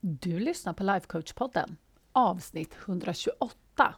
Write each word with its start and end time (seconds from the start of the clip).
Du 0.00 0.38
lyssnar 0.38 0.72
på 0.72 0.84
Lifecoach-podden, 0.84 1.76
avsnitt 2.12 2.76
128. 2.86 3.94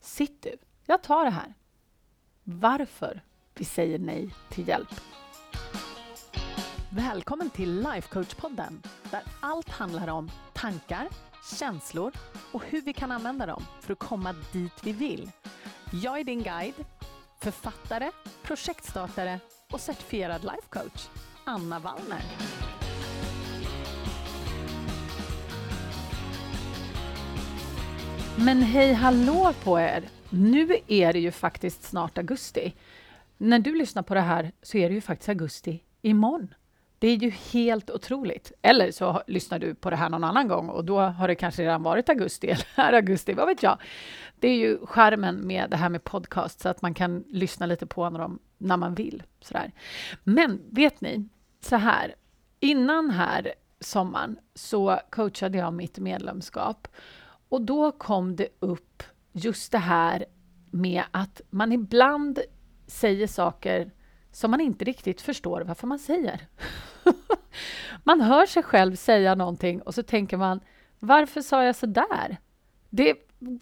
Sitt 0.00 0.42
du, 0.42 0.56
jag 0.86 1.02
tar 1.02 1.24
det 1.24 1.30
här. 1.30 1.54
Varför 2.44 3.22
vi 3.54 3.64
säger 3.64 3.98
nej 3.98 4.34
till 4.50 4.68
hjälp. 4.68 5.00
Välkommen 6.90 7.50
till 7.50 7.86
Lifecoach-podden, 7.86 8.86
där 9.10 9.22
allt 9.40 9.68
handlar 9.68 10.08
om 10.08 10.30
tankar, 10.52 11.08
känslor 11.58 12.12
och 12.52 12.64
hur 12.64 12.82
vi 12.82 12.92
kan 12.92 13.12
använda 13.12 13.46
dem 13.46 13.64
för 13.80 13.92
att 13.92 13.98
komma 13.98 14.34
dit 14.52 14.84
vi 14.84 14.92
vill. 14.92 15.30
Jag 16.02 16.20
är 16.20 16.24
din 16.24 16.42
guide, 16.42 16.84
författare, 17.40 18.10
projektstartare 18.42 19.40
och 19.70 19.80
certifierad 19.80 20.42
lifecoach, 20.42 21.08
Anna 21.44 21.78
Wallner. 21.78 22.22
Men 28.36 28.62
hej 28.62 28.92
hallå 28.92 29.52
på 29.64 29.80
er! 29.80 30.04
Nu 30.30 30.76
är 30.86 31.12
det 31.12 31.18
ju 31.18 31.30
faktiskt 31.30 31.82
snart 31.82 32.18
augusti. 32.18 32.74
När 33.38 33.58
du 33.58 33.74
lyssnar 33.74 34.02
på 34.02 34.14
det 34.14 34.20
här 34.20 34.52
så 34.62 34.78
är 34.78 34.88
det 34.88 34.94
ju 34.94 35.00
faktiskt 35.00 35.28
augusti 35.28 35.82
imorgon. 36.02 36.54
Det 36.98 37.08
är 37.08 37.16
ju 37.16 37.30
helt 37.30 37.90
otroligt. 37.90 38.52
Eller 38.62 38.90
så 38.90 39.22
lyssnar 39.26 39.58
du 39.58 39.74
på 39.74 39.90
det 39.90 39.96
här 39.96 40.08
någon 40.08 40.24
annan 40.24 40.48
gång 40.48 40.68
och 40.68 40.84
då 40.84 41.00
har 41.00 41.28
det 41.28 41.34
kanske 41.34 41.62
redan 41.62 41.82
varit 41.82 42.08
augusti 42.08 42.46
eller 42.50 42.66
är 42.74 42.92
augusti, 42.92 43.32
vad 43.32 43.46
vet 43.46 43.62
jag. 43.62 43.78
Det 44.40 44.48
är 44.48 44.56
ju 44.56 44.86
skärmen 44.86 45.46
med 45.46 45.70
det 45.70 45.76
här 45.76 45.88
med 45.88 46.04
podcast 46.04 46.60
så 46.60 46.68
att 46.68 46.82
man 46.82 46.94
kan 46.94 47.24
lyssna 47.28 47.66
lite 47.66 47.86
på 47.86 48.10
dem 48.10 48.38
när 48.58 48.76
man 48.76 48.94
vill. 48.94 49.22
Sådär. 49.40 49.72
Men 50.24 50.60
vet 50.70 51.00
ni, 51.00 51.28
så 51.60 51.76
här, 51.76 52.14
innan 52.60 53.10
här 53.10 53.52
sommaren 53.80 54.38
så 54.54 55.00
coachade 55.10 55.58
jag 55.58 55.72
mitt 55.72 55.98
medlemskap 55.98 56.88
och 57.52 57.62
då 57.62 57.92
kom 57.92 58.36
det 58.36 58.48
upp 58.60 59.02
just 59.32 59.72
det 59.72 59.78
här 59.78 60.24
med 60.70 61.02
att 61.10 61.40
man 61.50 61.72
ibland 61.72 62.40
säger 62.86 63.26
saker 63.26 63.90
som 64.30 64.50
man 64.50 64.60
inte 64.60 64.84
riktigt 64.84 65.20
förstår 65.20 65.60
varför 65.60 65.86
man 65.86 65.98
säger. 65.98 66.46
man 68.04 68.20
hör 68.20 68.46
sig 68.46 68.62
själv 68.62 68.96
säga 68.96 69.34
någonting 69.34 69.82
och 69.82 69.94
så 69.94 70.02
tänker 70.02 70.36
man 70.36 70.60
varför 70.98 71.40
sa 71.40 71.64
jag 71.64 71.76
så 71.76 71.86
där? 71.86 72.36
Det 72.90 73.14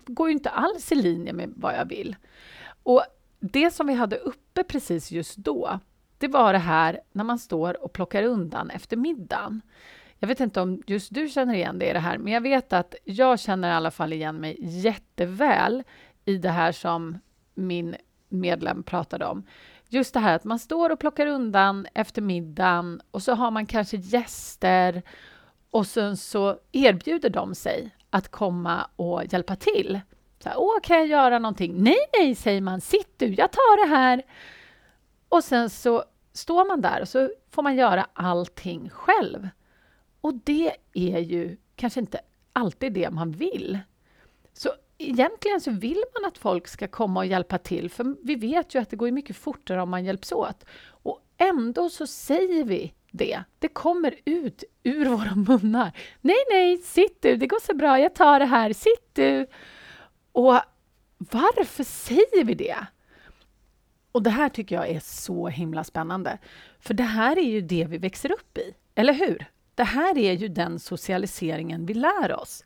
går 0.06 0.28
ju 0.28 0.32
inte 0.32 0.50
alls 0.50 0.92
i 0.92 0.94
linje 0.94 1.32
med 1.32 1.52
vad 1.56 1.75
jag 1.75 1.88
vill. 1.88 2.16
Och 2.82 3.02
det 3.41 3.70
som 3.70 3.86
vi 3.86 3.94
hade 3.94 4.16
uppe 4.16 4.64
precis 4.64 5.10
just 5.10 5.36
då, 5.36 5.78
det 6.19 6.28
var 6.28 6.52
det 6.52 6.58
här 6.58 7.00
när 7.12 7.25
man 7.25 7.38
står 7.38 7.84
och 7.84 7.92
plockar 7.92 8.22
undan 8.22 8.70
efter 8.70 8.97
middagen. 8.97 9.60
Jag 10.22 10.28
vet 10.28 10.40
inte 10.40 10.60
om 10.60 10.82
just 10.86 11.14
du 11.14 11.28
känner 11.28 11.54
igen 11.54 11.78
det 11.78 11.90
i 11.90 11.92
det 11.92 11.98
här, 11.98 12.18
men 12.18 12.32
jag 12.32 12.40
vet 12.40 12.72
att 12.72 12.94
jag 13.04 13.40
känner 13.40 13.70
i 13.70 13.72
alla 13.72 13.90
fall 13.90 14.12
igen 14.12 14.40
mig 14.40 14.56
jätteväl 14.60 15.82
i 16.24 16.36
det 16.36 16.50
här 16.50 16.72
som 16.72 17.18
min 17.54 17.96
medlem 18.28 18.82
pratade 18.82 19.26
om. 19.26 19.46
Just 19.88 20.14
det 20.14 20.20
här 20.20 20.36
att 20.36 20.44
man 20.44 20.58
står 20.58 20.91
och 20.91 20.98
plockar 20.98 21.26
undan 21.26 21.86
efter 21.94 22.22
middagen 22.22 23.00
och 23.10 23.22
så 23.22 23.34
har 23.34 23.50
man 23.50 23.66
kanske 23.66 23.96
gäster 23.96 25.02
och 25.70 25.86
sen 25.86 26.16
så 26.16 26.58
erbjuder 26.72 27.30
de 27.30 27.54
sig 27.54 27.91
att 28.10 28.28
komma 28.28 28.91
och 28.96 29.22
hjälpa 29.32 29.56
till. 29.56 30.00
Så 30.42 30.48
här, 30.48 30.56
Åh, 30.58 30.80
kan 30.82 30.96
jag 30.96 31.06
göra 31.06 31.38
någonting? 31.38 31.82
Nej, 31.82 31.98
nej, 32.12 32.34
säger 32.34 32.60
man. 32.60 32.80
Sitt 32.80 33.18
du, 33.18 33.26
jag 33.26 33.52
tar 33.52 33.86
det 33.88 33.96
här. 33.96 34.22
Och 35.28 35.44
sen 35.44 35.70
så 35.70 36.04
står 36.32 36.64
man 36.68 36.80
där 36.80 37.00
och 37.00 37.08
så 37.08 37.30
får 37.50 37.62
man 37.62 37.76
göra 37.76 38.06
allting 38.12 38.91
själv. 38.91 39.48
Och 40.20 40.34
det 40.34 40.72
är 40.94 41.18
ju 41.18 41.56
kanske 41.76 42.00
inte 42.00 42.20
alltid 42.52 42.92
det 42.92 43.10
man 43.10 43.32
vill. 43.32 43.78
Så 44.52 44.70
egentligen 44.98 45.60
så 45.60 45.70
vill 45.70 46.02
man 46.14 46.28
att 46.28 46.38
folk 46.38 46.68
ska 46.68 46.88
komma 46.88 47.20
och 47.20 47.26
hjälpa 47.26 47.58
till, 47.58 47.90
för 47.90 48.16
vi 48.22 48.34
vet 48.34 48.74
ju 48.74 48.78
att 48.78 48.91
det 48.91 48.96
går 48.96 49.10
mycket 49.10 49.36
fortare 49.36 49.82
om 49.82 49.91
man 49.91 50.04
hjälps 50.04 50.32
åt. 50.32 50.64
Och 50.86 51.20
ändå 51.36 51.91
så 51.91 52.06
säger 52.06 52.64
vi 52.64 52.94
det. 53.10 53.42
Det 53.59 53.69
kommer 53.69 54.14
ut 54.25 54.64
ur 54.82 55.04
våra 55.04 55.34
munnar. 55.34 55.92
Nej, 56.20 56.36
nej, 56.50 56.78
sitt 56.78 57.22
du, 57.22 57.36
det 57.36 57.47
går 57.47 57.60
så 57.60 57.75
bra, 57.75 58.00
jag 58.00 58.14
tar 58.14 58.38
det 58.38 58.47
här, 58.47 58.72
sitt 58.72 59.10
du. 59.12 59.47
Och 60.32 60.60
varför 61.19 61.84
säger 61.84 62.44
vi 62.44 62.54
det? 62.54 62.86
Och 64.12 64.22
det 64.22 64.30
här 64.30 64.48
tycker 64.48 64.76
jag 64.76 64.88
är 64.88 65.00
så 65.00 65.48
himla 65.48 65.84
spännande. 65.84 66.38
För 66.80 66.94
det 66.94 67.03
här 67.03 67.38
är 67.38 67.50
ju 67.50 67.60
det 67.60 67.84
vi 67.84 67.98
växer 67.98 68.32
upp 68.32 68.59
i, 68.59 68.75
eller 68.94 69.12
hur? 69.12 69.47
Det 69.80 69.84
här 69.84 70.18
är 70.18 70.32
ju 70.32 70.48
den 70.48 70.78
socialiseringen 70.78 71.86
vi 71.86 71.94
lär 71.94 72.32
oss. 72.41 72.64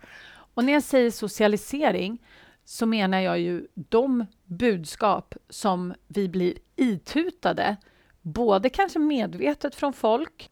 Och 0.54 0.64
när 0.64 0.72
jag 0.72 0.82
säger 0.82 1.10
socialisering 1.10 2.22
så 2.64 2.86
menar 2.86 3.20
jag 3.20 3.40
ju 3.40 3.66
de 3.74 4.26
budskap 4.44 5.34
som 5.48 5.94
vi 6.06 6.28
blir 6.28 6.54
itutade, 6.76 7.76
både 8.22 8.68
kanske 8.68 8.98
medvetet 8.98 9.74
från 9.74 9.92
folk, 9.92 10.50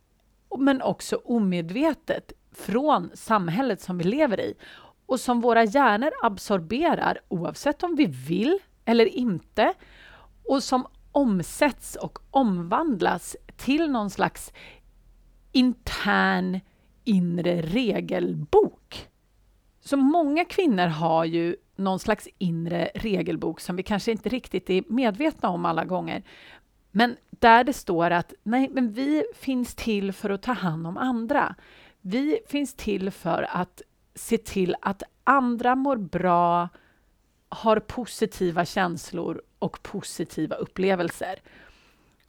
men 0.59 0.83
också 0.83 1.17
omedvetet 1.25 2.33
från 2.53 3.11
samhället 3.15 3.81
som 3.81 3.99
vi 3.99 4.05
lever 4.05 4.41
i 4.41 4.55
och 5.07 5.21
som 5.21 5.41
våra 5.41 5.65
hjärnor 5.65 6.11
absorberar 6.23 7.21
oavsett 7.29 7.83
om 7.83 7.97
vi 7.97 8.07
vill 8.07 8.59
eller 8.85 9.07
inte 9.07 9.75
och 10.45 10.63
som 10.63 10.87
omsätts 11.13 11.97
och 11.97 12.19
omvandlas 12.31 13.37
till 13.57 13.91
någon 13.91 14.11
slags 14.11 14.53
intern 15.53 16.61
inre 17.05 17.63
regelbok. 17.63 19.09
Så 19.81 19.97
många 19.97 20.45
kvinnor 20.45 20.87
har 20.87 21.25
ju 21.25 21.57
någon 21.77 21.99
slags 21.99 22.29
inre 22.39 22.91
regelbok 22.95 23.61
som 23.61 23.77
vi 23.77 23.83
kanske 23.83 24.13
inte 24.13 24.29
riktigt 24.29 24.71
är 24.71 24.85
medvetna 24.89 25.49
om 25.49 25.65
alla 25.65 25.85
gånger. 25.85 26.23
Men 26.91 27.17
där 27.31 27.65
det 27.65 27.73
står 27.73 28.11
att 28.11 28.33
nej, 28.43 28.69
men 28.73 28.93
vi 28.93 29.25
finns 29.35 29.75
till 29.75 30.13
för 30.13 30.31
att 30.31 30.43
ta 30.43 30.53
hand 30.53 30.87
om 30.87 30.97
andra. 30.97 31.55
Vi 32.01 32.39
finns 32.49 32.75
till 32.75 33.11
för 33.11 33.47
att 33.51 33.83
se 34.15 34.39
till 34.39 34.77
att 34.81 35.03
andra 35.25 35.75
mår 35.75 35.97
bra, 35.97 36.69
har 37.49 37.81
positiva 37.81 38.65
känslor 38.65 39.43
och 39.59 39.83
positiva 39.83 40.57
upplevelser. 40.57 41.43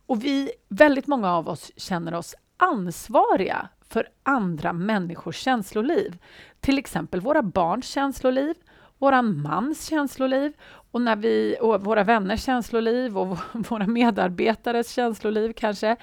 Och 0.06 0.24
vi, 0.24 0.52
väldigt 0.68 1.08
många 1.08 1.32
av 1.32 1.50
oss 1.50 1.72
känner 1.78 2.14
oss 2.14 2.36
ansvariga 2.58 3.70
för 3.82 4.10
andra 4.24 4.74
människors 4.74 5.38
känsloliv. 5.38 6.18
Till 6.60 6.78
exempel 6.78 7.22
våra 7.22 7.42
barns 7.42 7.88
känsloliv, 7.88 8.56
våran 8.98 9.42
mans 9.42 9.86
känsloliv 9.86 10.54
och, 10.92 11.02
när 11.02 11.16
vi, 11.16 11.58
och 11.62 11.84
våra 11.84 12.04
vänners 12.04 12.44
känsloliv 12.44 13.18
och 13.18 13.38
våra 13.70 13.88
medarbetares 13.88 14.92
känsloliv 14.92 15.54
kanske. 15.54 15.96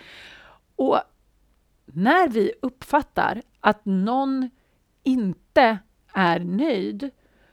Och 0.76 1.00
när 1.86 2.28
vi 2.28 2.52
uppfattar 2.62 3.42
att 3.60 3.84
någon 3.84 4.50
inte 5.02 5.78
är 6.12 6.40
nöjd 6.40 7.10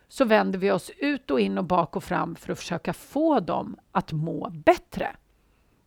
så 0.08 0.26
vänder 0.26 0.60
vi 0.60 0.72
oss 0.72 0.92
ut 0.98 1.32
och 1.32 1.40
in 1.40 1.58
och 1.58 1.64
bak 1.64 1.96
och 1.96 2.04
fram 2.04 2.36
för 2.36 2.52
att 2.52 2.60
försöka 2.60 2.94
få 2.94 3.40
dem 3.40 3.76
att 3.92 4.12
må 4.12 4.50
bättre. 4.50 5.16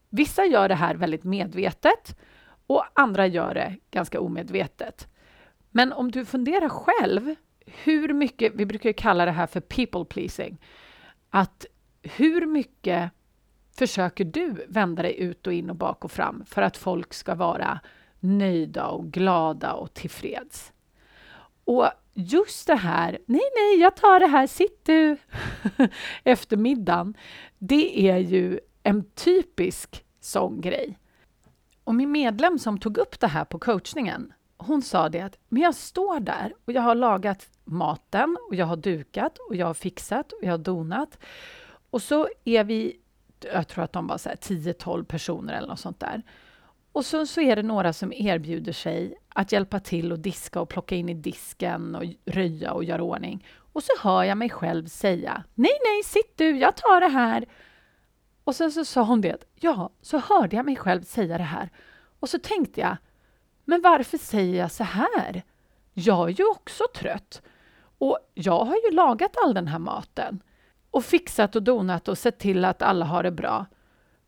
Vissa 0.09 0.45
gör 0.45 0.69
det 0.69 0.75
här 0.75 0.95
väldigt 0.95 1.25
medvetet 1.25 2.17
och 2.71 2.85
andra 2.95 3.27
gör 3.27 3.55
det 3.55 3.77
ganska 3.91 4.21
omedvetet. 4.21 5.09
Men 5.71 5.93
om 5.93 6.11
du 6.11 6.25
funderar 6.25 6.69
själv, 6.69 7.35
hur 7.67 8.13
mycket, 8.13 8.53
vi 8.55 8.67
brukar 8.67 8.93
kalla 8.93 9.25
det 9.25 9.31
här 9.31 9.47
för 9.47 9.61
people 9.61 10.05
pleasing, 10.05 10.61
att 11.31 11.67
hur 12.03 12.47
mycket 12.47 13.11
försöker 13.77 14.25
du 14.25 14.67
vända 14.69 15.03
dig 15.03 15.21
ut 15.21 15.47
och 15.47 15.53
in 15.53 15.71
och 15.71 15.77
bak 15.77 16.05
och 16.05 16.13
fram 16.13 16.45
för 16.47 16.63
att 16.63 16.77
folk 16.77 17.15
ska 17.15 17.35
vara 17.35 17.81
nöjda 18.21 18.87
och 18.87 19.13
glada 19.13 19.73
och 19.73 19.95
tillfreds? 19.95 20.73
Och 21.65 21.87
just 22.15 22.67
det 22.67 22.75
här, 22.75 23.11
nej, 23.27 23.51
nej, 23.57 23.81
jag 23.81 23.97
tar 23.97 24.21
det 24.21 24.27
här, 24.27 24.47
sitt 24.47 24.85
du, 24.85 25.17
eftermiddagen, 26.25 27.15
det 27.59 28.11
är 28.11 28.19
ju 28.19 28.61
en 28.83 29.05
typisk 29.11 30.05
sån 30.21 30.61
grej. 30.61 30.99
Och 31.91 31.95
min 31.95 32.13
medlem 32.13 32.59
som 32.59 32.79
tog 32.79 32.99
upp 32.99 33.21
det 33.21 33.27
här 33.27 33.45
på 33.45 33.59
coachningen, 33.59 34.33
hon 34.57 34.83
sa 34.83 35.09
det 35.09 35.21
att 35.21 35.39
men 35.49 35.63
jag 35.63 35.75
står 35.75 36.21
där 36.21 36.55
och 36.65 36.73
jag 36.73 36.83
har 36.83 36.95
lagat 36.95 37.49
maten 37.65 38.37
och 38.49 38.55
jag 38.55 38.67
har 38.67 38.77
dukat 38.77 39.39
och 39.39 39.57
jag 39.57 39.67
har 39.67 39.75
fixat 39.75 40.33
och 40.33 40.39
jag 40.43 40.51
har 40.51 40.59
donat. 40.59 41.19
Och 41.91 42.03
så 42.03 42.29
är 42.45 42.65
vi, 42.65 42.97
jag 43.53 43.69
tror 43.69 43.85
att 43.85 43.93
de 43.93 44.07
var 44.07 44.17
10-12 44.17 45.05
personer 45.05 45.55
eller 45.55 45.69
något 45.69 45.81
sånt 45.81 46.01
där. 46.01 46.23
Och 46.93 47.05
så, 47.05 47.27
så 47.27 47.41
är 47.41 47.57
det 47.57 47.63
några 47.63 47.93
som 47.93 48.13
erbjuder 48.13 48.73
sig 48.73 49.19
att 49.29 49.53
hjälpa 49.53 49.81
till 49.81 50.13
och 50.13 50.19
diska 50.19 50.61
och 50.61 50.69
plocka 50.69 50.95
in 50.95 51.09
i 51.09 51.15
disken 51.15 51.95
och 51.95 52.05
röja 52.25 52.73
och 52.73 52.85
göra 52.85 53.03
ordning. 53.03 53.47
Och 53.73 53.83
så 53.83 53.93
hör 54.01 54.25
jag 54.25 54.39
mig 54.39 54.51
själv 54.51 54.87
säga 54.87 55.45
Nej, 55.55 55.73
nej, 55.85 56.03
sitt 56.05 56.37
du, 56.37 56.59
jag 56.59 56.77
tar 56.77 57.01
det 57.01 57.09
här. 57.09 57.47
Och 58.51 58.57
sen 58.57 58.73
så 58.73 58.85
sa 58.85 59.03
hon 59.03 59.21
det, 59.21 59.45
ja, 59.55 59.91
så 60.03 60.19
hörde 60.19 60.57
jag 60.57 60.67
mig 60.67 60.77
själv 60.77 61.03
säga 61.03 61.39
det 61.39 61.45
här. 61.45 61.71
Och 62.21 62.29
så 62.29 62.39
tänkte 62.39 62.81
jag, 62.81 62.97
men 63.65 63.83
varför 63.83 64.19
säger 64.19 64.59
jag 64.59 64.73
så 64.73 64.85
här? 64.85 65.43
jag 65.95 66.29
är 66.29 66.35
ju 66.35 66.45
också 66.45 66.85
trött. 66.95 67.43
Och 67.99 68.19
jag 68.35 68.65
har 68.65 68.75
ju 68.75 68.91
lagat 68.91 69.37
all 69.45 69.55
den 69.55 69.67
här 69.67 69.79
maten 69.79 70.43
och 70.91 71.05
fixat 71.05 71.57
och 71.57 71.63
donat 71.63 72.09
och 72.09 72.19
sett 72.19 72.39
till 72.39 72.65
att 72.65 72.83
alla 72.83 73.05
har 73.05 73.23
det 73.23 73.31
bra. 73.31 73.67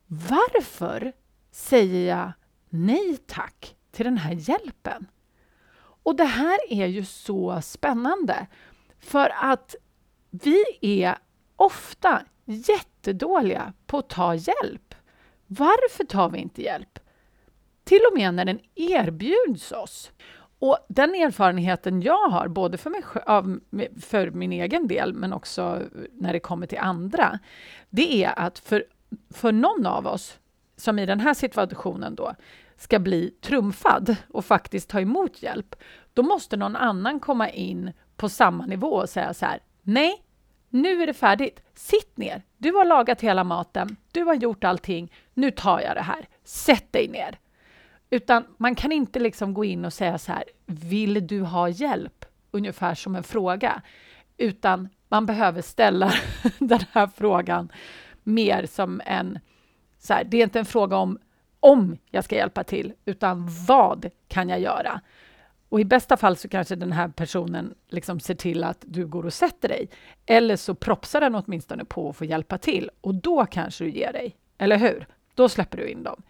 Varför 0.06 1.12
säger 1.50 2.16
jag 2.16 2.32
nej 2.68 3.16
tack 3.26 3.76
till 3.90 4.04
den 4.04 4.18
här 4.18 4.32
hjälpen? 4.32 5.06
Och 6.02 6.16
det 6.16 6.24
här 6.24 6.58
är 6.68 6.86
ju 6.86 7.04
så 7.04 7.60
spännande 7.62 8.46
för 9.00 9.32
att 9.40 9.74
vi 10.30 10.64
är 10.80 11.18
ofta 11.56 12.22
jättedåliga 13.02 13.72
på 13.86 13.98
att 13.98 14.08
ta 14.08 14.34
hjälp. 14.34 14.94
Varför 15.46 16.04
tar 16.04 16.28
vi 16.28 16.38
inte 16.38 16.62
hjälp? 16.62 16.98
Till 17.84 18.00
och 18.10 18.18
med 18.18 18.34
när 18.34 18.44
den 18.44 18.60
erbjuds 18.74 19.72
oss. 19.72 20.10
Och 20.58 20.78
den 20.88 21.14
erfarenheten 21.14 22.02
jag 22.02 22.28
har, 22.28 22.48
både 22.48 22.78
för, 22.78 22.90
mig, 22.90 23.90
för 24.00 24.30
min 24.30 24.52
egen 24.52 24.88
del 24.88 25.14
men 25.14 25.32
också 25.32 25.82
när 26.12 26.32
det 26.32 26.40
kommer 26.40 26.66
till 26.66 26.78
andra, 26.78 27.38
det 27.90 28.24
är 28.24 28.38
att 28.38 28.58
för, 28.58 28.84
för 29.30 29.52
någon 29.52 29.86
av 29.86 30.06
oss, 30.06 30.38
som 30.76 30.98
i 30.98 31.06
den 31.06 31.20
här 31.20 31.34
situationen 31.34 32.14
då, 32.14 32.34
ska 32.76 32.98
bli 32.98 33.30
trumfad 33.30 34.16
och 34.30 34.44
faktiskt 34.44 34.90
ta 34.90 35.00
emot 35.00 35.42
hjälp, 35.42 35.74
då 36.14 36.22
måste 36.22 36.56
någon 36.56 36.76
annan 36.76 37.20
komma 37.20 37.50
in 37.50 37.92
på 38.16 38.28
samma 38.28 38.66
nivå 38.66 38.88
och 38.88 39.08
säga 39.08 39.34
så 39.34 39.46
här, 39.46 39.60
nej, 39.82 40.22
nu 40.72 41.02
är 41.02 41.06
det 41.06 41.14
färdigt. 41.14 41.62
Sitt 41.74 42.16
ner. 42.16 42.42
Du 42.58 42.72
har 42.72 42.84
lagat 42.84 43.20
hela 43.20 43.44
maten. 43.44 43.96
Du 44.12 44.22
har 44.22 44.34
gjort 44.34 44.64
allting. 44.64 45.12
Nu 45.34 45.50
tar 45.50 45.80
jag 45.80 45.96
det 45.96 46.02
här. 46.02 46.28
Sätt 46.44 46.92
dig 46.92 47.08
ner. 47.08 47.38
Utan 48.10 48.44
man 48.56 48.74
kan 48.74 48.92
inte 48.92 49.18
liksom 49.18 49.54
gå 49.54 49.64
in 49.64 49.84
och 49.84 49.92
säga 49.92 50.18
så 50.18 50.32
här, 50.32 50.44
vill 50.66 51.26
du 51.26 51.40
ha 51.40 51.68
hjälp? 51.68 52.24
Ungefär 52.50 52.94
som 52.94 53.16
en 53.16 53.22
fråga. 53.22 53.82
Utan 54.36 54.88
man 55.08 55.26
behöver 55.26 55.62
ställa 55.62 56.12
den 56.58 56.80
här 56.92 57.06
frågan 57.06 57.72
mer 58.22 58.66
som 58.66 59.00
en... 59.06 59.38
Så 59.98 60.14
här, 60.14 60.24
det 60.24 60.36
är 60.36 60.42
inte 60.42 60.58
en 60.58 60.64
fråga 60.64 60.96
om 60.96 61.18
om 61.60 61.98
jag 62.10 62.24
ska 62.24 62.36
hjälpa 62.36 62.64
till, 62.64 62.92
utan 63.04 63.48
vad 63.66 64.10
kan 64.28 64.48
jag 64.48 64.60
göra? 64.60 65.00
Och 65.72 65.80
i 65.80 65.84
bästa 65.84 66.16
fall 66.16 66.36
så 66.36 66.48
kanske 66.48 66.76
den 66.76 66.92
här 66.92 67.08
personen 67.08 67.74
liksom 67.88 68.20
ser 68.20 68.34
till 68.34 68.64
att 68.64 68.84
du 68.86 69.06
går 69.06 69.26
och 69.26 69.32
sätter 69.32 69.68
dig. 69.68 69.88
Eller 70.26 70.56
så 70.56 70.74
propsar 70.74 71.20
den 71.20 71.34
åtminstone 71.34 71.84
på 71.84 72.08
att 72.08 72.16
få 72.16 72.24
hjälpa 72.24 72.58
till 72.58 72.90
och 73.00 73.14
då 73.14 73.46
kanske 73.46 73.84
du 73.84 73.90
ger 73.90 74.12
dig. 74.12 74.36
Eller 74.58 74.76
hur? 74.76 75.06
Då 75.34 75.48
släpper 75.48 75.78
du 75.78 75.88
in 75.88 76.02
dem. 76.02 76.22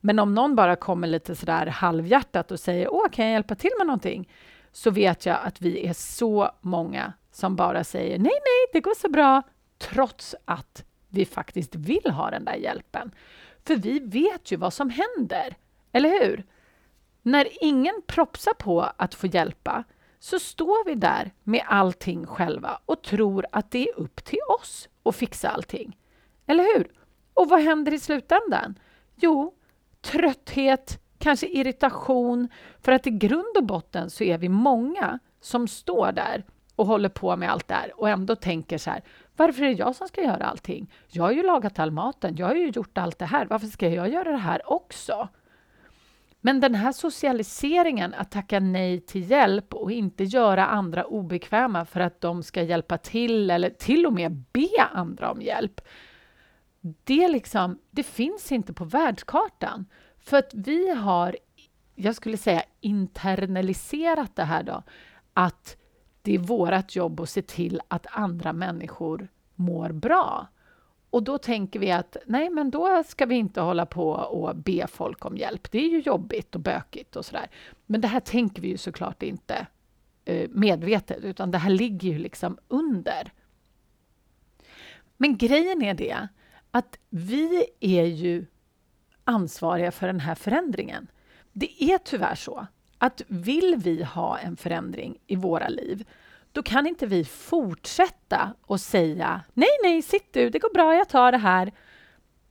Men 0.00 0.18
om 0.18 0.34
någon 0.34 0.56
bara 0.56 0.76
kommer 0.76 1.08
lite 1.08 1.36
sådär 1.36 1.66
halvhjärtat 1.66 2.50
och 2.50 2.60
säger 2.60 2.94
Åh, 2.94 3.08
kan 3.12 3.24
jag 3.24 3.32
hjälpa 3.32 3.54
till 3.54 3.70
med 3.78 3.86
någonting? 3.86 4.28
Så 4.72 4.90
vet 4.90 5.26
jag 5.26 5.38
att 5.44 5.60
vi 5.60 5.86
är 5.86 5.92
så 5.92 6.50
många 6.60 7.12
som 7.32 7.56
bara 7.56 7.84
säger 7.84 8.18
nej, 8.18 8.32
nej, 8.32 8.70
det 8.72 8.80
går 8.80 8.94
så 8.94 9.08
bra, 9.08 9.42
trots 9.78 10.34
att 10.44 10.84
vi 11.08 11.24
faktiskt 11.24 11.74
vill 11.74 12.10
ha 12.10 12.30
den 12.30 12.44
där 12.44 12.56
hjälpen. 12.56 13.10
För 13.66 13.76
vi 13.76 13.98
vet 13.98 14.52
ju 14.52 14.56
vad 14.56 14.72
som 14.72 14.90
händer, 14.90 15.56
eller 15.92 16.10
hur? 16.10 16.44
När 17.30 17.48
ingen 17.60 18.02
propsar 18.06 18.54
på 18.54 18.90
att 18.96 19.14
få 19.14 19.26
hjälpa 19.26 19.84
så 20.18 20.38
står 20.38 20.84
vi 20.84 20.94
där 20.94 21.30
med 21.42 21.62
allting 21.66 22.26
själva 22.26 22.80
och 22.86 23.02
tror 23.02 23.46
att 23.52 23.70
det 23.70 23.88
är 23.88 23.98
upp 23.98 24.24
till 24.24 24.38
oss 24.60 24.88
att 25.02 25.16
fixa 25.16 25.48
allting. 25.48 25.96
Eller 26.46 26.64
hur? 26.64 26.90
Och 27.34 27.48
vad 27.48 27.60
händer 27.60 27.94
i 27.94 27.98
slutändan? 27.98 28.78
Jo, 29.16 29.54
trötthet, 30.00 31.00
kanske 31.18 31.46
irritation, 31.46 32.48
för 32.82 32.92
att 32.92 33.06
i 33.06 33.10
grund 33.10 33.56
och 33.56 33.64
botten 33.64 34.10
så 34.10 34.24
är 34.24 34.38
vi 34.38 34.48
många 34.48 35.18
som 35.40 35.68
står 35.68 36.12
där 36.12 36.44
och 36.76 36.86
håller 36.86 37.08
på 37.08 37.36
med 37.36 37.50
allt 37.50 37.68
det 37.68 37.74
här 37.74 38.00
och 38.00 38.08
ändå 38.08 38.36
tänker 38.36 38.78
så 38.78 38.90
här, 38.90 39.02
varför 39.36 39.62
är 39.62 39.66
det 39.66 39.72
jag 39.72 39.96
som 39.96 40.08
ska 40.08 40.22
göra 40.22 40.44
allting? 40.44 40.92
Jag 41.08 41.24
har 41.24 41.32
ju 41.32 41.42
lagat 41.42 41.78
all 41.78 41.90
maten, 41.90 42.36
jag 42.36 42.46
har 42.46 42.54
ju 42.54 42.68
gjort 42.68 42.98
allt 42.98 43.18
det 43.18 43.26
här, 43.26 43.46
varför 43.46 43.66
ska 43.66 43.88
jag 43.88 44.08
göra 44.08 44.30
det 44.30 44.36
här 44.36 44.72
också? 44.72 45.28
Men 46.40 46.60
den 46.60 46.74
här 46.74 46.92
socialiseringen, 46.92 48.14
att 48.14 48.30
tacka 48.30 48.60
nej 48.60 49.00
till 49.00 49.30
hjälp 49.30 49.74
och 49.74 49.92
inte 49.92 50.24
göra 50.24 50.66
andra 50.66 51.04
obekväma 51.04 51.84
för 51.84 52.00
att 52.00 52.20
de 52.20 52.42
ska 52.42 52.62
hjälpa 52.62 52.98
till 52.98 53.50
eller 53.50 53.70
till 53.70 54.06
och 54.06 54.12
med 54.12 54.32
be 54.52 54.68
andra 54.92 55.30
om 55.30 55.42
hjälp, 55.42 55.80
det, 56.80 57.28
liksom, 57.28 57.78
det 57.90 58.02
finns 58.02 58.52
inte 58.52 58.72
på 58.72 58.84
världskartan. 58.84 59.86
För 60.18 60.36
att 60.36 60.54
vi 60.54 60.90
har, 60.90 61.36
jag 61.94 62.14
skulle 62.14 62.36
säga 62.36 62.62
internaliserat 62.80 64.36
det 64.36 64.44
här 64.44 64.62
då, 64.62 64.82
att 65.34 65.76
det 66.22 66.34
är 66.34 66.38
vårt 66.38 66.96
jobb 66.96 67.20
att 67.20 67.30
se 67.30 67.42
till 67.42 67.80
att 67.88 68.06
andra 68.10 68.52
människor 68.52 69.28
mår 69.54 69.92
bra. 69.92 70.48
Och 71.10 71.22
då 71.22 71.38
tänker 71.38 71.80
vi 71.80 71.90
att 71.90 72.16
nej, 72.26 72.50
men 72.50 72.70
då 72.70 73.02
ska 73.06 73.26
vi 73.26 73.34
inte 73.34 73.60
hålla 73.60 73.86
på 73.86 74.10
och 74.10 74.56
be 74.56 74.86
folk 74.86 75.24
om 75.24 75.36
hjälp. 75.36 75.70
Det 75.70 75.78
är 75.78 75.88
ju 75.88 76.00
jobbigt 76.00 76.54
och 76.54 76.60
bökigt 76.60 77.16
och 77.16 77.24
sådär. 77.24 77.50
Men 77.86 78.00
det 78.00 78.08
här 78.08 78.20
tänker 78.20 78.62
vi 78.62 78.68
ju 78.68 78.76
såklart 78.76 79.22
inte 79.22 79.66
eh, 80.24 80.48
medvetet, 80.50 81.24
utan 81.24 81.50
det 81.50 81.58
här 81.58 81.70
ligger 81.70 82.08
ju 82.08 82.18
liksom 82.18 82.58
under. 82.68 83.32
Men 85.16 85.36
grejen 85.36 85.82
är 85.82 85.94
det 85.94 86.28
att 86.70 86.98
vi 87.08 87.66
är 87.80 88.04
ju 88.04 88.46
ansvariga 89.24 89.92
för 89.92 90.06
den 90.06 90.20
här 90.20 90.34
förändringen. 90.34 91.06
Det 91.52 91.82
är 91.84 91.98
tyvärr 91.98 92.34
så 92.34 92.66
att 92.98 93.22
vill 93.26 93.76
vi 93.78 94.02
ha 94.02 94.38
en 94.38 94.56
förändring 94.56 95.18
i 95.26 95.36
våra 95.36 95.68
liv, 95.68 96.04
då 96.52 96.62
kan 96.62 96.86
inte 96.86 97.06
vi 97.06 97.24
fortsätta 97.24 98.54
och 98.66 98.80
säga 98.80 99.40
nej, 99.54 99.68
nej, 99.82 100.02
sitt 100.02 100.32
du, 100.32 100.50
det 100.50 100.58
går 100.58 100.74
bra, 100.74 100.94
jag 100.94 101.08
tar 101.08 101.32
det 101.32 101.38
här. 101.38 101.72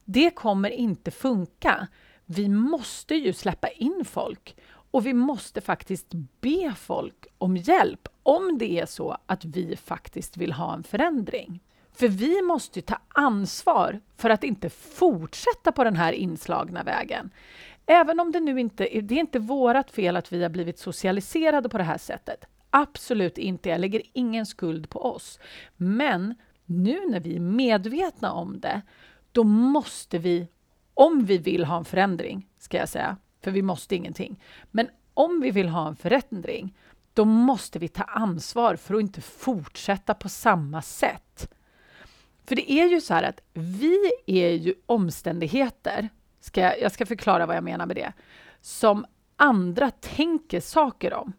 Det 0.06 0.30
kommer 0.30 0.70
inte 0.70 1.12
funka. 1.12 1.88
Vi 2.26 2.50
måste 2.50 3.16
ju 3.16 3.34
släppa 3.34 3.68
in 3.68 4.06
folk 4.06 4.56
och 4.92 5.06
vi 5.06 5.14
måste 5.14 5.62
faktiskt 5.62 6.08
be 6.42 6.74
folk 6.78 7.28
om 7.38 7.58
hjälp 7.58 8.08
om 8.24 8.58
det 8.58 8.80
är 8.80 8.86
så 8.86 9.18
att 9.26 9.46
vi 9.46 9.76
faktiskt 9.76 10.38
vill 10.38 10.54
ha 10.54 10.74
en 10.74 10.84
förändring. 10.84 11.60
För 11.94 12.08
vi 12.08 12.42
måste 12.42 12.82
ta 12.82 12.98
ansvar 13.08 14.00
för 14.18 14.30
att 14.30 14.44
inte 14.44 14.70
fortsätta 14.70 15.72
på 15.72 15.84
den 15.84 15.96
här 15.96 16.14
inslagna 16.14 16.84
vägen. 16.84 17.32
Även 17.86 18.20
om 18.20 18.32
det 18.32 18.40
nu 18.40 18.60
inte 18.60 18.84
det 18.84 19.16
är 19.16 19.20
inte 19.20 19.40
vårt 19.40 19.90
fel 19.90 20.16
att 20.16 20.34
vi 20.34 20.44
har 20.44 20.50
blivit 20.50 20.80
socialiserade 20.80 21.70
på 21.70 21.78
det 21.78 21.84
här 21.84 21.98
sättet. 21.98 22.46
Absolut 22.70 23.38
inte. 23.38 23.70
Jag 23.70 23.82
lägger 23.82 24.02
ingen 24.14 24.46
skuld 24.46 24.90
på 24.90 25.02
oss. 25.02 25.40
Men 25.76 26.36
nu 26.66 27.00
när 27.10 27.20
vi 27.20 27.36
är 27.36 27.40
medvetna 27.40 28.32
om 28.32 28.60
det, 28.60 28.82
då 29.32 29.44
måste 29.44 30.18
vi, 30.18 30.48
om 30.94 31.26
vi 31.26 31.38
vill 31.38 31.66
ha 31.66 31.78
en 31.78 31.86
förändring, 31.86 32.48
ska 32.58 32.78
jag 32.78 32.90
säga, 32.90 33.18
för 33.42 33.52
vi 33.52 33.62
måste 33.62 33.96
ingenting. 33.96 34.44
Men 34.72 34.88
om 35.14 35.42
vi 35.42 35.52
vill 35.52 35.70
ha 35.70 35.88
en 35.88 35.96
förändring, 35.96 36.76
då 37.14 37.26
måste 37.26 37.80
vi 37.80 37.88
ta 37.88 38.04
ansvar 38.04 38.76
för 38.76 38.96
att 38.96 39.02
inte 39.02 39.22
fortsätta 39.22 40.14
på 40.14 40.30
samma 40.30 40.82
sätt. 40.82 41.54
För 42.46 42.56
det 42.56 42.72
är 42.72 42.88
ju 42.88 43.02
så 43.02 43.14
här 43.14 43.24
att 43.24 43.42
vi 43.54 44.12
är 44.26 44.50
ju 44.50 44.74
omständigheter, 44.86 46.10
ska 46.40 46.62
jag, 46.62 46.82
jag 46.82 46.92
ska 46.92 47.06
förklara 47.06 47.46
vad 47.46 47.56
jag 47.56 47.64
menar 47.64 47.86
med 47.86 47.96
det, 47.96 48.14
som 48.62 49.06
andra 49.36 49.92
tänker 49.92 50.60
saker 50.60 51.14
om. 51.14 51.34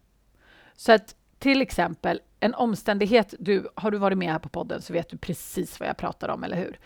Så 0.75 0.91
att 0.91 1.15
till 1.41 1.61
exempel 1.61 2.21
en 2.39 2.53
omständighet, 2.53 3.33
du, 3.39 3.69
har 3.75 3.91
du 3.91 3.97
varit 3.97 4.17
med 4.17 4.31
här 4.31 4.39
på 4.39 4.49
podden 4.49 4.81
så 4.81 4.93
vet 4.93 5.09
du 5.09 5.17
precis 5.17 5.79
vad 5.79 5.89
jag 5.89 5.97
pratar 5.97 6.29
om, 6.29 6.43
eller 6.43 6.57
hur? 6.57 6.79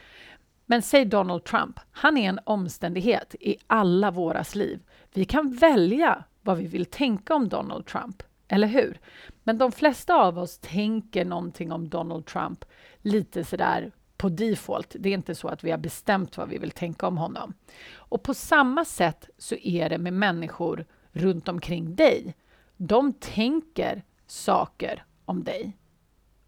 Men 0.66 0.82
säg 0.82 1.06
Donald 1.06 1.44
Trump, 1.44 1.80
han 1.92 2.18
är 2.18 2.30
en 2.30 2.40
omständighet 2.44 3.36
i 3.40 3.58
alla 3.68 4.12
våras 4.12 4.56
liv. 4.56 4.80
Vi 5.14 5.26
kan 5.26 5.54
välja 5.54 6.24
vad 6.42 6.58
vi 6.58 6.68
vill 6.68 6.86
tänka 6.86 7.36
om 7.36 7.50
Donald 7.50 7.86
Trump, 7.86 8.24
eller 8.48 8.68
hur? 8.68 9.00
Men 9.44 9.58
de 9.58 9.72
flesta 9.72 10.16
av 10.16 10.40
oss 10.40 10.58
tänker 10.58 11.26
någonting 11.26 11.72
om 11.72 11.90
Donald 11.90 12.26
Trump 12.26 12.66
lite 13.02 13.44
sådär 13.44 13.92
på 14.18 14.30
default. 14.30 14.96
Det 15.00 15.10
är 15.10 15.14
inte 15.14 15.36
så 15.36 15.48
att 15.48 15.64
vi 15.64 15.72
har 15.72 15.78
bestämt 15.78 16.38
vad 16.38 16.50
vi 16.50 16.58
vill 16.58 16.72
tänka 16.72 17.08
om 17.08 17.18
honom. 17.18 17.54
Och 17.94 18.24
på 18.24 18.34
samma 18.34 18.86
sätt 18.86 19.30
så 19.38 19.56
är 19.56 19.90
det 19.90 19.98
med 19.98 20.14
människor 20.14 20.86
runt 21.12 21.48
omkring 21.48 21.96
dig. 21.96 22.36
De 22.78 23.14
tänker 23.14 24.04
saker 24.28 25.04
om 25.26 25.44
dig 25.44 25.78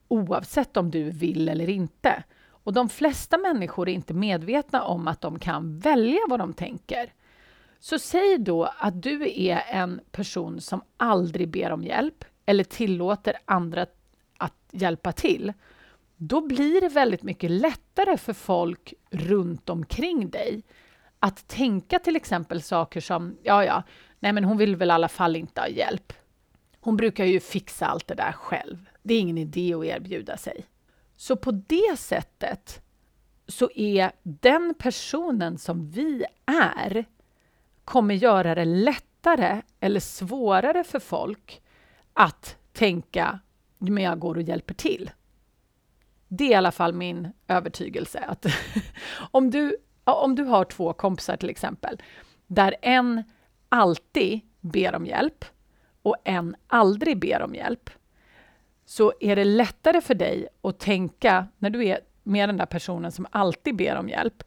oavsett 0.08 0.78
om 0.78 0.92
du 0.92 1.12
vill 1.12 1.50
eller 1.50 1.70
inte. 1.70 2.24
Och 2.50 2.74
de 2.74 2.90
flesta 2.90 3.38
människor 3.38 3.90
är 3.90 3.94
inte 3.94 4.14
medvetna 4.14 4.84
om 4.84 5.08
att 5.08 5.22
de 5.22 5.40
kan 5.40 5.80
välja 5.80 6.20
vad 6.28 6.40
de 6.40 6.54
tänker. 6.54 7.14
Så 7.80 8.00
säg 8.00 8.38
då 8.38 8.70
att 8.78 9.04
du 9.04 9.42
är 9.42 9.64
en 9.68 10.02
person 10.12 10.62
som 10.62 10.82
aldrig 10.98 11.50
ber 11.50 11.72
om 11.72 11.84
hjälp 11.84 12.26
eller 12.46 12.64
tillåter 12.64 13.34
andra 13.46 13.86
att 14.38 14.56
hjälpa 14.72 15.12
till. 15.12 15.54
Då 16.16 16.42
blir 16.42 16.82
det 16.82 16.90
väldigt 16.90 17.24
mycket 17.24 17.52
lättare 17.52 18.18
för 18.18 18.34
folk 18.34 18.94
runt 19.12 19.70
omkring 19.70 20.30
dig 20.30 20.64
att 21.20 21.48
tänka 21.48 22.00
till 22.00 22.16
exempel 22.16 22.62
saker 22.62 23.02
som 23.02 23.38
ja, 23.44 23.66
ja, 23.66 23.84
nej, 24.20 24.34
men 24.34 24.44
hon 24.44 24.58
vill 24.58 24.76
väl 24.76 24.90
i 24.90 24.92
alla 24.92 25.10
fall 25.10 25.36
inte 25.36 25.62
ha 25.62 25.68
hjälp 25.68 26.14
hon 26.88 26.98
brukar 26.98 27.26
ju 27.26 27.40
fixa 27.40 27.86
allt 27.86 28.08
det 28.08 28.16
där 28.16 28.32
själv. 28.32 28.90
Det 29.04 29.14
är 29.14 29.20
ingen 29.20 29.38
idé 29.38 29.74
att 29.74 29.86
erbjuda 29.86 30.38
sig. 30.38 30.66
Så 31.16 31.36
på 31.36 31.52
det 31.52 32.00
sättet 32.00 32.82
så 33.48 33.70
är 33.76 34.12
den 34.24 34.74
personen 34.80 35.58
som 35.58 35.90
vi 35.90 36.26
är 36.46 37.06
kommer 37.86 38.16
göra 38.16 38.56
det 38.56 38.66
lättare 38.66 39.62
eller 39.80 40.00
svårare 40.00 40.84
för 40.84 41.00
folk 41.00 41.62
att 42.14 42.58
tänka 42.74 43.40
men 43.78 44.04
jag 44.04 44.20
går 44.20 44.36
och 44.36 44.42
hjälper 44.42 44.74
till. 44.74 45.12
Det 46.28 46.44
är 46.44 46.52
i 46.52 46.56
alla 46.56 46.72
fall 46.72 46.94
min 46.94 47.32
övertygelse. 47.48 48.20
Att 48.20 48.46
om, 49.32 49.52
du, 49.52 49.78
om 50.04 50.36
du 50.36 50.44
har 50.44 50.66
två 50.66 50.94
kompisar 50.94 51.38
till 51.38 51.50
exempel, 51.50 52.02
där 52.48 52.76
en 52.82 53.24
alltid 53.70 54.40
ber 54.62 54.96
om 54.96 55.06
hjälp 55.06 55.46
och 56.08 56.16
en 56.24 56.56
aldrig 56.68 57.20
ber 57.20 57.42
om 57.42 57.56
hjälp, 57.56 57.90
så 58.86 59.14
är 59.20 59.36
det 59.36 59.44
lättare 59.44 60.02
för 60.02 60.16
dig 60.16 60.48
att 60.62 60.80
tänka, 60.80 61.48
när 61.58 61.70
du 61.70 61.86
är 61.86 62.00
med 62.24 62.50
den 62.50 62.58
där 62.58 62.66
personen 62.66 63.12
som 63.12 63.28
alltid 63.32 63.76
ber 63.76 63.96
om 63.96 64.10
hjälp, 64.10 64.44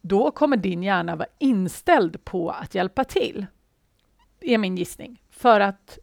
då 0.00 0.30
kommer 0.30 0.56
din 0.56 0.82
hjärna 0.82 1.16
vara 1.16 1.28
inställd 1.38 2.24
på 2.24 2.50
att 2.50 2.74
hjälpa 2.74 3.04
till. 3.04 3.46
Är 4.40 4.58
min 4.58 4.76
gissning. 4.76 5.22
För 5.30 5.60
att 5.60 5.98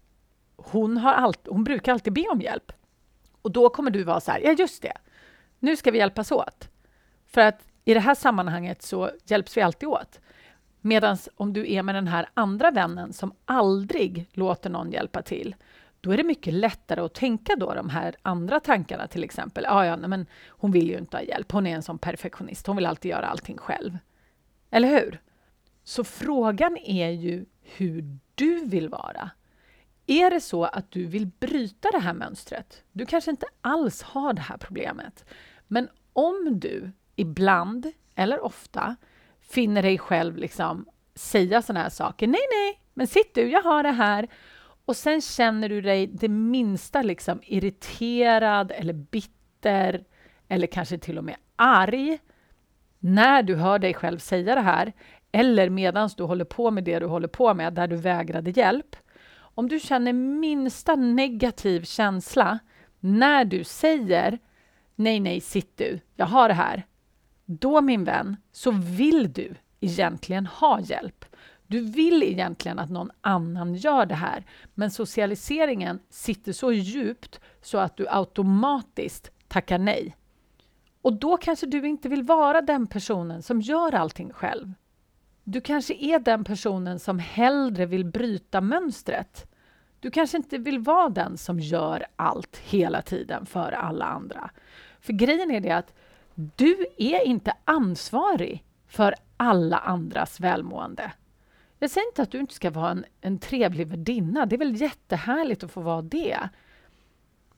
hon, 0.56 0.98
har 0.98 1.14
allt, 1.14 1.48
hon 1.48 1.64
brukar 1.64 1.92
alltid 1.92 2.14
be 2.14 2.28
om 2.32 2.42
hjälp. 2.42 2.72
Och 3.42 3.52
då 3.52 3.70
kommer 3.70 3.92
du 3.92 4.04
vara 4.04 4.20
så 4.20 4.32
här, 4.32 4.40
ja 4.40 4.52
just 4.52 4.82
det, 4.82 4.98
nu 5.60 5.76
ska 5.76 5.92
vi 5.92 5.98
hjälpas 5.98 6.32
åt. 6.32 6.70
För 7.26 7.42
att 7.42 7.68
i 7.86 7.94
det 7.94 8.00
här 8.00 8.16
sammanhanget 8.16 8.82
så 8.82 9.12
hjälps 9.26 9.58
vi 9.58 9.62
alltid 9.62 9.90
åt. 9.90 10.20
Medan 10.82 11.18
om 11.36 11.54
du 11.54 11.72
är 11.72 11.84
med 11.84 11.96
den 11.96 12.08
här 12.08 12.30
andra 12.34 12.72
vännen 12.72 13.14
som 13.14 13.34
aldrig 13.46 14.30
låter 14.34 14.70
någon 14.70 14.92
hjälpa 14.92 15.22
till, 15.22 15.56
då 16.02 16.12
är 16.12 16.18
det 16.18 16.24
mycket 16.24 16.54
lättare 16.54 17.02
att 17.02 17.14
tänka 17.14 17.56
då 17.56 17.74
de 17.74 17.90
här 17.90 18.16
andra 18.22 18.60
tankarna 18.60 19.08
till 19.08 19.24
exempel. 19.24 19.66
Ah, 19.66 19.86
ja, 19.86 19.98
men 19.98 20.26
hon 20.48 20.72
vill 20.72 20.90
ju 20.90 20.98
inte 20.98 21.18
ha 21.18 21.24
hjälp, 21.24 21.52
hon 21.52 21.68
är 21.68 21.76
en 21.76 21.84
sån 21.84 21.98
perfektionist, 21.98 22.68
hon 22.68 22.76
vill 22.76 22.86
alltid 22.86 23.12
göra 23.12 23.26
allting 23.26 23.58
själv. 23.58 23.98
Eller 24.72 24.88
hur? 24.88 25.22
Så 25.84 26.04
frågan 26.04 26.78
är 26.78 27.10
ju 27.10 27.46
hur 27.62 28.18
du 28.36 28.66
vill 28.66 28.90
vara. 28.90 29.32
Är 30.08 30.30
det 30.30 30.42
så 30.42 30.64
att 30.64 30.92
du 30.92 31.06
vill 31.06 31.28
bryta 31.28 31.92
det 31.92 32.00
här 32.00 32.14
mönstret? 32.14 32.84
Du 32.92 33.06
kanske 33.06 33.32
inte 33.32 33.46
alls 33.62 34.02
har 34.02 34.34
det 34.34 34.42
här 34.42 34.58
problemet. 34.58 35.26
Men 35.68 35.90
om 36.14 36.60
du 36.60 36.92
ibland, 37.16 37.92
eller 38.16 38.46
ofta, 38.46 38.96
finner 39.54 39.82
dig 39.82 39.98
själv 39.98 40.38
liksom 40.38 40.86
säga 41.16 41.62
såna 41.62 41.80
här 41.80 41.90
saker. 41.90 42.28
Nej, 42.28 42.42
nej, 42.52 42.82
men 42.94 43.08
sitt 43.08 43.36
du, 43.36 43.50
jag 43.52 43.62
har 43.62 43.84
det 43.84 43.92
här. 43.92 44.28
Och 44.86 44.96
sen 44.96 45.22
känner 45.22 45.70
du 45.70 45.82
dig 45.82 46.08
det 46.08 46.28
minsta 46.28 47.02
liksom 47.02 47.40
irriterad 47.44 48.72
eller 48.76 48.94
bitter 48.94 50.04
eller 50.48 50.68
kanske 50.68 50.98
till 50.98 51.18
och 51.18 51.24
med 51.24 51.36
arg 51.56 52.20
när 53.00 53.44
du 53.44 53.56
hör 53.56 53.80
dig 53.80 53.94
själv 53.94 54.20
säga 54.20 54.56
det 54.56 54.62
här 54.62 54.94
eller 55.32 55.70
medan 55.70 56.10
du 56.18 56.24
håller 56.24 56.46
på 56.46 56.72
med 56.72 56.84
det 56.84 57.00
du 57.00 57.06
håller 57.06 57.28
på 57.28 57.54
med, 57.54 57.74
där 57.74 57.88
du 57.88 57.96
vägrade 57.96 58.52
hjälp. 58.52 58.96
Om 59.38 59.70
du 59.70 59.80
känner 59.80 60.14
minsta 60.14 60.96
negativ 60.96 61.84
känsla 61.84 62.60
när 63.00 63.46
du 63.46 63.64
säger 63.64 64.40
nej, 64.96 65.20
nej, 65.20 65.42
sitt 65.42 65.78
du, 65.78 66.00
jag 66.16 66.26
har 66.26 66.48
det 66.48 66.54
här. 66.54 66.86
Då, 67.46 67.82
min 67.82 68.04
vän, 68.04 68.38
så 68.52 68.72
vill 68.72 69.34
du 69.34 69.56
egentligen 69.80 70.46
ha 70.46 70.80
hjälp. 70.80 71.26
Du 71.68 71.82
vill 71.82 72.24
egentligen 72.24 72.80
att 72.80 72.90
någon 72.90 73.12
annan 73.22 73.76
gör 73.76 74.06
det 74.06 74.16
här, 74.16 74.46
men 74.74 74.92
socialiseringen 74.92 76.00
sitter 76.10 76.54
så 76.54 76.72
djupt 76.72 77.40
så 77.62 77.78
att 77.78 77.98
du 77.98 78.08
automatiskt 78.10 79.32
tackar 79.48 79.78
nej. 79.78 80.16
Och 81.02 81.14
då 81.14 81.38
kanske 81.38 81.66
du 81.66 81.88
inte 81.88 82.10
vill 82.10 82.24
vara 82.24 82.62
den 82.62 82.88
personen 82.88 83.42
som 83.42 83.62
gör 83.62 83.96
allting 83.96 84.34
själv. 84.34 84.74
Du 85.44 85.62
kanske 85.62 85.94
är 85.94 86.20
den 86.20 86.44
personen 86.44 87.00
som 87.00 87.20
hellre 87.20 87.86
vill 87.86 88.06
bryta 88.06 88.62
mönstret. 88.62 89.52
Du 90.00 90.12
kanske 90.12 90.38
inte 90.38 90.58
vill 90.58 90.80
vara 90.80 91.10
den 91.10 91.38
som 91.38 91.60
gör 91.60 92.06
allt 92.16 92.58
hela 92.58 93.02
tiden 93.02 93.46
för 93.46 93.72
alla 93.72 94.06
andra. 94.06 94.52
För 95.00 95.14
grejen 95.14 95.52
är 95.52 95.60
det 95.60 95.72
att 95.72 95.94
du 96.36 96.86
är 96.98 97.24
inte 97.26 97.54
ansvarig 97.66 98.64
för 98.88 99.16
alla 99.38 99.78
andras 99.78 100.40
välmående. 100.40 101.12
Jag 101.80 101.90
säger 101.90 102.08
inte 102.08 102.22
att 102.22 102.32
du 102.32 102.40
inte 102.40 102.54
ska 102.54 102.70
vara 102.70 102.92
en, 102.92 103.06
en 103.22 103.38
trevlig 103.40 103.88
värdinna. 103.88 104.46
Det 104.46 104.56
är 104.56 104.58
väl 104.58 104.82
jättehärligt 104.82 105.64
att 105.64 105.72
få 105.72 105.82
vara 105.82 106.02
det. 106.02 106.50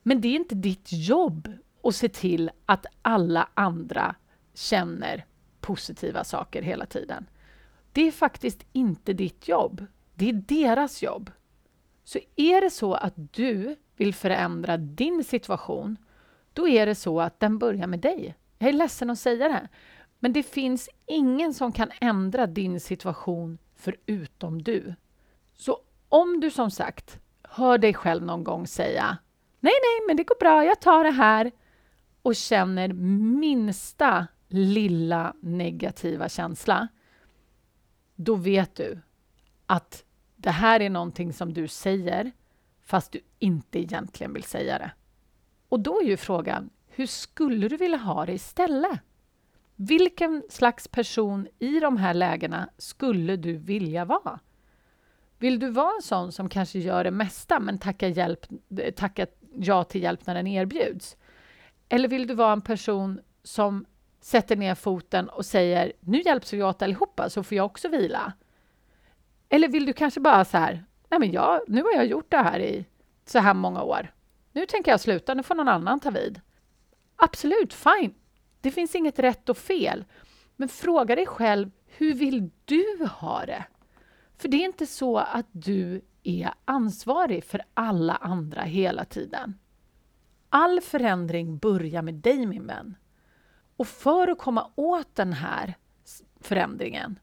Men 0.04 0.22
det 0.22 0.28
är 0.28 0.36
inte 0.36 0.56
ditt 0.56 0.88
jobb 0.92 1.52
att 1.84 1.96
se 1.96 2.10
till 2.10 2.52
att 2.66 2.86
alla 3.02 3.50
andra 3.54 4.16
känner 4.54 5.26
positiva 5.62 6.24
saker 6.24 6.62
hela 6.62 6.86
tiden. 6.86 7.26
Det 7.92 8.08
är 8.08 8.12
faktiskt 8.12 8.66
inte 8.72 9.14
ditt 9.14 9.48
jobb. 9.48 9.86
Det 10.14 10.30
är 10.30 10.34
deras 10.34 11.04
jobb. 11.04 11.32
Så 12.04 12.20
är 12.36 12.62
det 12.62 12.70
så 12.70 12.94
att 12.94 13.14
du 13.16 13.76
vill 13.96 14.14
förändra 14.14 14.78
din 14.78 15.24
situation, 15.24 15.98
då 16.54 16.68
är 16.68 16.86
det 16.86 16.96
så 16.96 17.22
att 17.22 17.40
den 17.40 17.58
börjar 17.58 17.88
med 17.88 18.00
dig. 18.00 18.36
Jag 18.64 18.70
är 18.70 18.74
ledsen 18.74 19.10
att 19.10 19.20
säga 19.20 19.48
det, 19.48 19.68
men 20.20 20.34
det 20.34 20.44
finns 20.44 20.90
ingen 21.06 21.54
som 21.54 21.72
kan 21.72 21.92
ändra 22.02 22.48
din 22.48 22.80
situation 22.80 23.58
förutom 23.76 24.64
du. 24.64 24.96
Så 25.54 25.80
om 26.10 26.40
du 26.40 26.52
som 26.52 26.72
sagt 26.72 27.20
hör 27.44 27.78
dig 27.78 27.94
själv 27.94 28.24
någon 28.24 28.44
gång 28.44 28.68
säga 28.68 29.18
Nej, 29.60 29.74
nej, 29.74 30.08
men 30.08 30.18
det 30.18 30.24
går 30.24 30.40
bra, 30.40 30.66
jag 30.66 30.82
tar 30.82 31.04
det 31.04 31.12
här 31.12 31.52
och 32.22 32.36
känner 32.36 32.94
minsta 33.38 34.28
lilla 34.48 35.34
negativa 35.42 36.30
känsla, 36.30 36.88
då 38.16 38.36
vet 38.36 38.76
du 38.76 39.00
att 39.66 40.04
det 40.36 40.52
här 40.52 40.80
är 40.80 40.90
någonting 40.90 41.34
som 41.34 41.54
du 41.54 41.68
säger 41.68 42.32
fast 42.82 43.12
du 43.12 43.20
inte 43.40 43.80
egentligen 43.80 44.34
vill 44.34 44.44
säga 44.44 44.78
det. 44.78 44.92
Och 45.70 45.80
då 45.80 46.02
är 46.02 46.06
ju 46.06 46.18
frågan, 46.18 46.70
hur 46.96 47.06
skulle 47.06 47.68
du 47.68 47.78
vilja 47.78 47.98
ha 47.98 48.26
det 48.26 48.34
istället? 48.34 49.00
Vilken 49.76 50.44
slags 50.50 50.88
person 50.88 51.48
i 51.60 51.80
de 51.80 51.98
här 51.98 52.14
lägena 52.14 52.70
skulle 52.78 53.36
du 53.36 53.58
vilja 53.58 54.06
vara? 54.06 54.40
Vill 55.38 55.60
du 55.60 55.70
vara 55.70 55.96
en 55.96 56.02
sån 56.02 56.32
som 56.32 56.50
kanske 56.50 56.80
gör 56.80 57.04
det 57.04 57.12
mesta 57.12 57.60
men 57.60 57.78
tackar, 57.78 58.08
hjälp, 58.08 58.46
tackar 58.96 59.28
ja 59.56 59.84
till 59.84 60.04
hjälp 60.04 60.28
när 60.28 60.36
den 60.36 60.48
erbjuds? 60.48 61.18
Eller 61.90 62.08
vill 62.08 62.28
du 62.28 62.34
vara 62.34 62.54
en 62.54 62.62
person 62.62 63.22
som 63.44 63.86
sätter 64.22 64.56
ner 64.56 64.76
foten 64.76 65.30
och 65.30 65.46
säger 65.46 65.94
nu 66.00 66.22
hjälps 66.22 66.54
vi 66.54 66.64
åt 66.64 66.82
allihopa 66.82 67.30
så 67.30 67.44
får 67.44 67.58
jag 67.58 67.66
också 67.66 67.90
vila? 67.90 68.34
Eller 69.50 69.68
vill 69.68 69.86
du 69.86 69.94
kanske 69.94 70.20
bara 70.20 70.46
så 70.46 70.58
här, 70.58 70.86
nej 71.10 71.20
men 71.20 71.32
jag, 71.32 71.62
nu 71.68 71.84
har 71.84 71.92
jag 71.92 72.06
gjort 72.06 72.32
det 72.32 72.38
här 72.38 72.60
i 72.60 72.86
så 73.26 73.40
här 73.40 73.54
många 73.54 73.84
år. 73.84 74.14
Nu 74.52 74.66
tänker 74.66 74.92
jag 74.92 75.00
sluta, 75.00 75.34
nu 75.34 75.44
får 75.44 75.56
någon 75.56 75.68
annan 75.68 76.00
ta 76.00 76.10
vid. 76.10 76.42
Absolut, 77.24 77.74
fine. 77.74 78.14
Det 78.62 78.72
finns 78.72 78.96
inget 78.96 79.20
rätt 79.20 79.50
och 79.50 79.58
fel. 79.58 80.06
Men 80.56 80.70
fråga 80.70 81.16
dig 81.16 81.26
själv, 81.26 81.72
hur 81.86 82.14
vill 82.14 82.52
du 82.66 83.08
ha 83.12 83.46
det? 83.46 83.66
För 84.38 84.48
det 84.48 84.58
är 84.58 84.66
inte 84.66 84.88
så 84.88 85.18
att 85.18 85.46
du 85.52 86.02
är 86.24 86.54
ansvarig 86.66 87.44
för 87.44 87.62
alla 87.74 88.16
andra 88.16 88.62
hela 88.62 89.06
tiden. 89.06 89.60
All 90.50 90.82
förändring 90.82 91.58
börjar 91.58 92.02
med 92.02 92.14
dig, 92.14 92.46
min 92.46 92.68
vän. 92.68 92.96
Och 93.78 93.88
för 93.88 94.28
att 94.28 94.38
komma 94.38 94.72
åt 94.76 95.16
den 95.16 95.34
här 95.34 95.74
förändringen, 96.40 97.20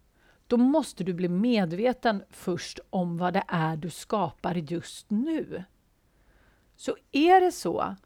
då 0.46 0.56
måste 0.56 1.04
du 1.04 1.14
bli 1.14 1.28
medveten 1.28 2.22
först 2.30 2.80
om 2.90 3.18
vad 3.18 3.32
det 3.32 3.44
är 3.48 3.76
du 3.76 3.90
skapar 3.90 4.54
just 4.54 5.10
nu. 5.10 5.64
Så 6.76 6.96
är 7.12 7.40
det 7.40 7.52
så 7.52 7.96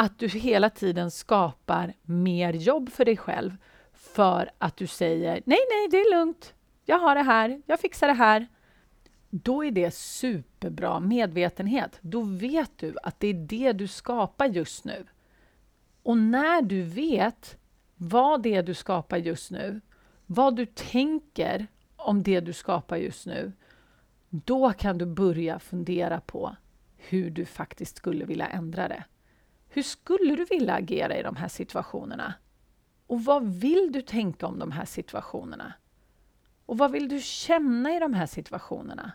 att 0.00 0.18
du 0.18 0.28
hela 0.28 0.70
tiden 0.70 1.10
skapar 1.10 1.94
mer 2.02 2.52
jobb 2.52 2.90
för 2.90 3.04
dig 3.04 3.16
själv 3.16 3.56
för 3.92 4.50
att 4.58 4.76
du 4.76 4.86
säger 4.86 5.32
nej, 5.32 5.58
nej, 5.70 5.88
det 5.90 5.96
är 5.96 6.16
lugnt. 6.18 6.54
Jag 6.84 6.98
har 6.98 7.14
det 7.14 7.22
här. 7.22 7.62
Jag 7.66 7.80
fixar 7.80 8.08
det 8.08 8.14
här. 8.14 8.46
Då 9.30 9.64
är 9.64 9.70
det 9.70 9.94
superbra 9.94 11.00
medvetenhet. 11.00 11.98
Då 12.00 12.22
vet 12.22 12.78
du 12.78 12.96
att 13.02 13.20
det 13.20 13.28
är 13.28 13.34
det 13.34 13.72
du 13.72 13.86
skapar 13.86 14.46
just 14.46 14.84
nu. 14.84 15.06
Och 16.02 16.18
när 16.18 16.62
du 16.62 16.82
vet 16.82 17.58
vad 17.96 18.42
det 18.42 18.54
är 18.54 18.62
du 18.62 18.74
skapar 18.74 19.16
just 19.16 19.50
nu, 19.50 19.80
vad 20.26 20.56
du 20.56 20.66
tänker 20.66 21.66
om 21.96 22.22
det 22.22 22.40
du 22.40 22.52
skapar 22.52 22.96
just 22.96 23.26
nu, 23.26 23.52
då 24.28 24.72
kan 24.72 24.98
du 24.98 25.06
börja 25.06 25.58
fundera 25.58 26.20
på 26.20 26.56
hur 26.96 27.30
du 27.30 27.44
faktiskt 27.44 27.96
skulle 27.96 28.24
vilja 28.24 28.46
ändra 28.46 28.88
det. 28.88 29.04
Hur 29.72 29.82
skulle 29.82 30.36
du 30.36 30.44
vilja 30.44 30.74
agera 30.74 31.16
i 31.16 31.22
de 31.22 31.36
här 31.36 31.48
situationerna? 31.48 32.34
Och 33.06 33.24
vad 33.24 33.48
vill 33.48 33.92
du 33.92 34.02
tänka 34.02 34.46
om 34.46 34.58
de 34.58 34.72
här 34.72 34.84
situationerna? 34.84 35.72
Och 36.66 36.78
vad 36.78 36.92
vill 36.92 37.08
du 37.08 37.20
känna 37.20 37.96
i 37.96 37.98
de 37.98 38.14
här 38.14 38.26
situationerna? 38.26 39.12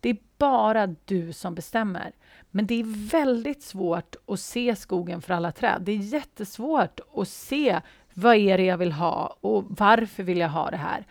Det 0.00 0.08
är 0.08 0.18
bara 0.38 0.86
du 0.86 1.32
som 1.32 1.54
bestämmer. 1.54 2.12
Men 2.50 2.66
det 2.66 2.74
är 2.74 3.10
väldigt 3.10 3.62
svårt 3.62 4.16
att 4.26 4.40
se 4.40 4.76
skogen 4.76 5.22
för 5.22 5.34
alla 5.34 5.52
träd. 5.52 5.82
Det 5.82 5.92
är 5.92 5.96
jättesvårt 5.96 7.00
att 7.14 7.28
se 7.28 7.80
vad 8.14 8.36
är 8.36 8.58
det 8.58 8.64
jag 8.64 8.78
vill 8.78 8.92
ha 8.92 9.38
och 9.40 9.64
varför 9.68 10.22
vill 10.22 10.38
jag 10.38 10.48
ha 10.48 10.70
det 10.70 10.76
här? 10.76 11.06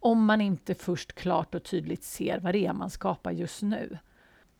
Om 0.00 0.24
man 0.24 0.40
inte 0.40 0.74
först 0.74 1.12
klart 1.12 1.54
och 1.54 1.64
tydligt 1.64 2.04
ser 2.04 2.40
vad 2.40 2.54
det 2.54 2.66
är 2.66 2.72
man 2.72 2.90
skapar 2.90 3.30
just 3.30 3.62
nu. 3.62 3.98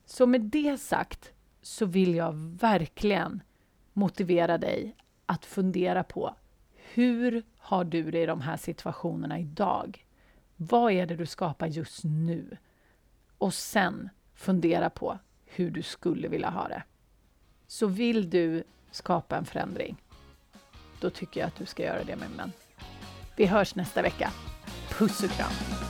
Så 0.06 0.26
med 0.26 0.40
det 0.40 0.80
sagt 0.80 1.32
så 1.62 1.86
vill 1.86 2.14
jag 2.14 2.32
verkligen 2.60 3.42
motivera 3.92 4.58
dig 4.58 4.96
att 5.26 5.44
fundera 5.44 6.04
på 6.04 6.34
hur 6.94 7.42
har 7.58 7.84
du 7.84 8.10
det 8.10 8.22
i 8.22 8.26
de 8.26 8.40
här 8.40 8.56
situationerna 8.56 9.38
idag? 9.38 10.06
Vad 10.56 10.92
är 10.92 11.06
det 11.06 11.16
du 11.16 11.26
skapar 11.26 11.66
just 11.66 12.04
nu? 12.04 12.56
Och 13.38 13.54
sen 13.54 14.08
fundera 14.34 14.90
på 14.90 15.18
hur 15.46 15.70
du 15.70 15.82
skulle 15.82 16.28
vilja 16.28 16.50
ha 16.50 16.68
det. 16.68 16.82
Så 17.66 17.86
vill 17.86 18.30
du 18.30 18.64
skapa 18.90 19.36
en 19.36 19.44
förändring, 19.44 19.96
då 21.00 21.10
tycker 21.10 21.40
jag 21.40 21.46
att 21.46 21.56
du 21.56 21.66
ska 21.66 21.82
göra 21.82 22.04
det 22.04 22.16
min 22.16 22.36
vän. 22.36 22.52
Vi 23.36 23.46
hörs 23.46 23.74
nästa 23.74 24.02
vecka. 24.02 24.30
Puss 24.98 25.22
och 25.22 25.30
kram! 25.30 25.89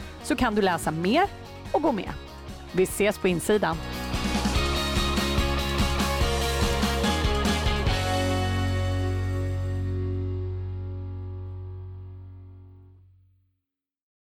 så 0.23 0.35
kan 0.35 0.55
du 0.55 0.61
läsa 0.61 0.91
mer 0.91 1.23
och 1.71 1.81
gå 1.81 1.91
med. 1.91 2.09
Vi 2.71 2.83
ses 2.83 3.17
på 3.17 3.27
insidan. 3.27 3.77